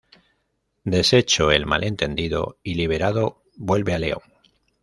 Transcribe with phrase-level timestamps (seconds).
[0.83, 4.23] Deshecho el malentendido y liberado vuelve a León.